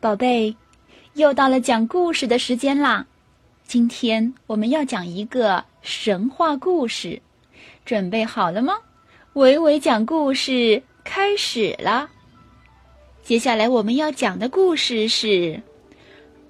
[0.00, 0.56] 宝贝，
[1.12, 3.04] 又到了讲故事的时间啦！
[3.64, 7.20] 今天我们要讲一个神话故事，
[7.84, 8.78] 准备好了吗？
[9.34, 12.08] 伟伟讲故事开始了。
[13.22, 15.62] 接下来我们要讲的故事是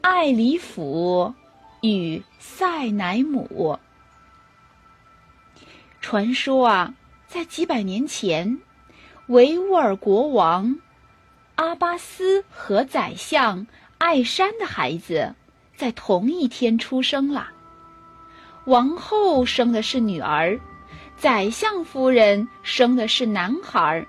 [0.00, 1.32] 艾里甫
[1.82, 3.78] 与塞乃姆。
[6.00, 6.94] 传说啊，
[7.28, 8.58] 在几百年前，
[9.28, 10.80] 维吾尔国王。
[11.56, 15.34] 阿巴斯和宰相艾山的孩子
[15.74, 17.48] 在同一天出生了。
[18.66, 20.58] 王后生的是女儿，
[21.16, 24.06] 宰相夫人生的是男孩。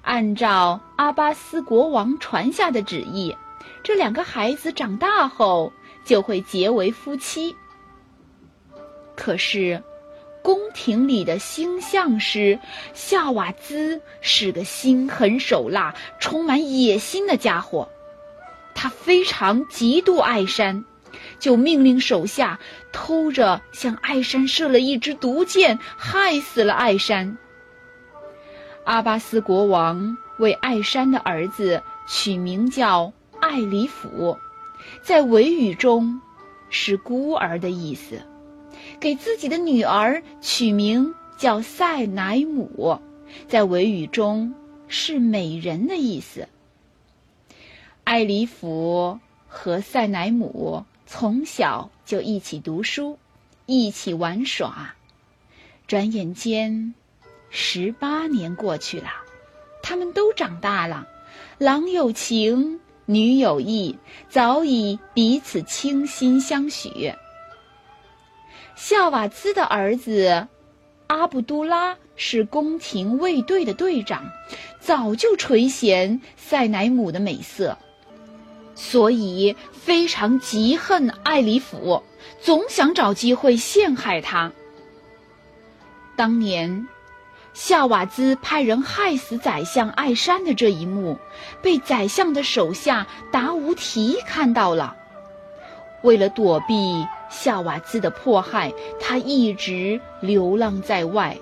[0.00, 3.36] 按照阿巴斯国王传下的旨意，
[3.82, 5.70] 这两个孩子长大后
[6.02, 7.54] 就会结为夫妻。
[9.14, 9.82] 可是。
[10.44, 12.60] 宫廷里的星象师
[12.92, 17.88] 夏瓦兹是个心狠手辣、充满野心的家伙，
[18.74, 20.84] 他非常嫉妒艾山，
[21.38, 22.60] 就命令手下
[22.92, 27.38] 偷着向艾山射了一支毒箭，害死了艾山。
[28.84, 34.36] 阿巴斯国王为艾山的儿子取名叫艾里甫，
[35.00, 36.20] 在维语中
[36.68, 38.20] 是孤儿的意思。
[39.00, 43.00] 给自己的女儿取名叫塞乃姆，
[43.48, 44.54] 在维语中
[44.88, 46.48] 是美人的意思。
[48.04, 53.18] 艾里甫和塞乃姆从小就一起读书，
[53.66, 54.94] 一起玩耍。
[55.86, 56.94] 转眼间，
[57.50, 59.08] 十八年过去了，
[59.82, 61.06] 他们都长大了，
[61.58, 67.12] 郎有情，女有意，早已彼此倾心相许。
[68.76, 70.48] 夏瓦兹的儿子
[71.06, 74.30] 阿卜杜拉是宫廷卫队的队长，
[74.80, 77.78] 早就垂涎塞乃姆的美色，
[78.74, 82.02] 所以非常嫉恨艾里甫，
[82.40, 84.52] 总想找机会陷害他。
[86.16, 86.88] 当年，
[87.52, 91.18] 夏瓦兹派人害死宰相艾山的这一幕，
[91.62, 94.96] 被宰相的手下达乌提看到了，
[96.04, 97.04] 为了躲避。
[97.30, 101.36] 夏瓦兹的迫害，他一直流浪在外。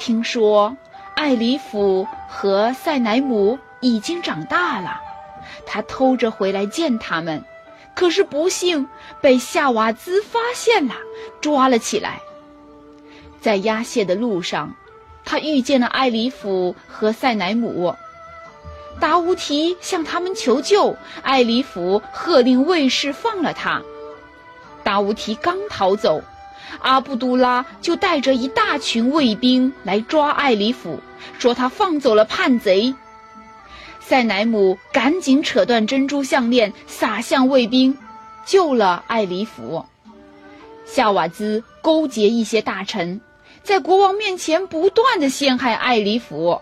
[0.00, 0.76] 听说
[1.14, 5.00] 艾里甫和塞乃姆已经长大了，
[5.64, 7.44] 他偷着回来见他们，
[7.94, 8.88] 可是不幸
[9.20, 10.94] 被夏瓦兹发现了，
[11.40, 12.20] 抓了起来。
[13.40, 14.74] 在押解的路上，
[15.24, 17.94] 他遇见了艾里甫和塞乃姆。
[19.00, 23.82] 达乌提向他们求救，艾里甫喝令卫士放了他。
[24.82, 26.22] 达乌提刚逃走，
[26.80, 30.98] 阿布都拉就带着一大群卫兵来抓艾里甫，
[31.38, 32.94] 说他放走了叛贼。
[34.00, 37.96] 塞乃姆赶紧扯断珍珠项链，撒向卫兵，
[38.46, 39.84] 救了艾里甫。
[40.86, 43.20] 夏瓦兹勾结一些大臣，
[43.62, 46.60] 在国王面前不断的陷害艾里甫。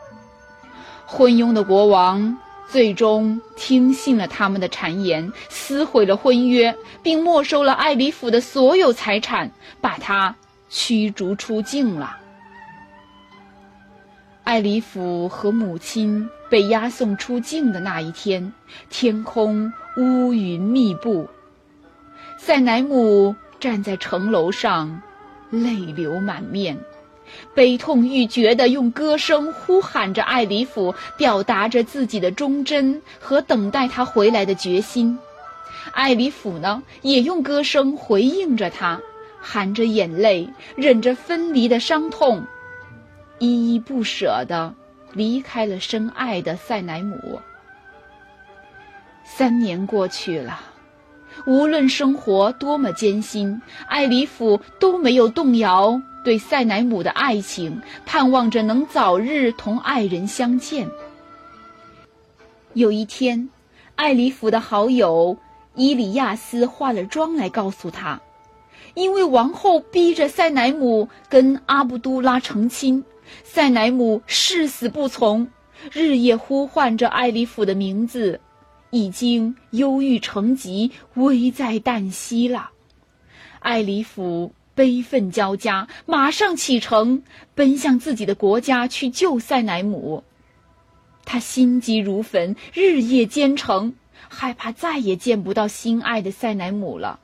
[1.06, 2.36] 昏庸的国王。
[2.68, 10.34] 最终听信了他们的谗言，撕毁了婚约，并没收了艾里府的所有财产，把他
[10.68, 12.16] 驱逐出境了。
[14.42, 18.52] 艾里府和母亲被押送出境的那一天，
[18.90, 21.28] 天空乌云密布。
[22.36, 25.02] 塞乃姆站在城楼上，
[25.50, 26.76] 泪流满面。
[27.54, 35.18] 悲痛欲绝地用歌声呼喊着艾里甫，表达着自己的忠贞和等待他回来的决心。
[35.92, 39.00] 艾里甫呢，也用歌声回应着他，
[39.40, 42.44] 含着眼泪，忍着分离的伤痛，
[43.38, 44.74] 依依不舍地
[45.12, 47.40] 离开了深爱的塞乃姆。
[49.24, 50.60] 三年过去了，
[51.46, 56.00] 无论生活多么艰辛，艾里甫都没有动摇。
[56.26, 60.90] 对塞乃姆的爱情，盼望着能早日同爱人相见。
[62.72, 63.48] 有一天，
[63.94, 65.38] 艾里甫的好友
[65.76, 68.20] 伊里亚斯化了妆来告诉他，
[68.94, 73.04] 因为王后逼着塞乃姆跟阿卜杜拉成亲，
[73.44, 75.46] 塞乃姆誓死不从，
[75.92, 78.40] 日夜呼唤着艾里甫的名字，
[78.90, 82.70] 已经忧郁成疾，危在旦夕了。
[83.60, 84.50] 艾里甫。
[84.76, 87.24] 悲愤交加，马上启程，
[87.56, 90.22] 奔向自己的国家去救塞乃姆。
[91.24, 93.94] 他心急如焚，日夜兼程，
[94.28, 97.18] 害怕再也见不到心爱的塞乃姆了。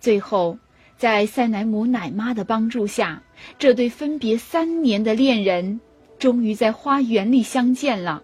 [0.00, 0.58] 最后，
[0.98, 3.22] 在塞乃姆奶妈的帮助下，
[3.58, 5.80] 这对分别三年的恋人
[6.18, 8.22] 终于在花园里相见了。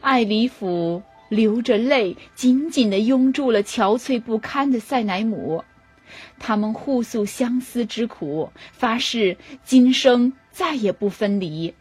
[0.00, 5.64] 艾里甫流着泪，紧紧地拥住了憔悴不堪的塞乃姆。
[6.38, 11.74] 他们互诉相思之苦，发誓今生再也不分离。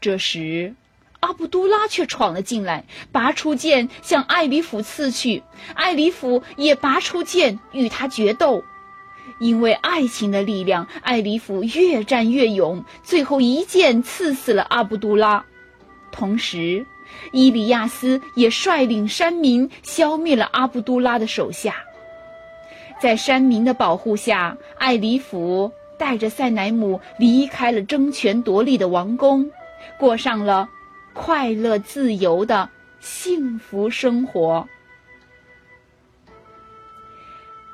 [0.00, 0.74] 这时，
[1.20, 5.42] 阿卜杜拉却闯了进来，拔出剑向艾里甫刺去。
[5.74, 8.62] 艾里甫也拔出剑与他决斗。
[9.40, 15.44] 因为爱情的力量，艾里甫越战越勇，最后一剑刺死了阿卜杜拉。
[16.10, 16.86] 同时，
[17.32, 21.74] 伊里亚斯也率领山民消灭了阿卜杜拉的手下。
[23.00, 29.50] 在山民的保护下，艾里甫带着塞乃姆离开了争权夺利的王宫，
[29.98, 30.68] 过上了
[31.12, 32.68] 快乐自由的
[33.00, 34.66] 幸福生活。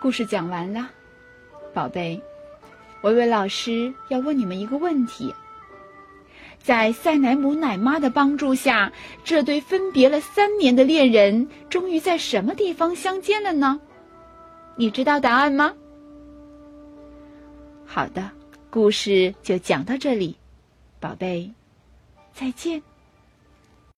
[0.01, 0.91] 故事讲完了。
[1.73, 2.21] 宝贝，
[3.03, 5.35] 维维老师要问你们一个问题：
[6.63, 8.93] 在塞乃姆奶妈的帮助下，
[9.25, 13.81] 这对分别了三年的恋人终于在什么地方相见了呢？
[14.77, 15.73] 你知道答案吗？
[17.87, 18.29] 好的，
[18.71, 20.37] 故事就讲到这里，
[20.99, 21.53] 宝贝，
[22.33, 22.83] 再见。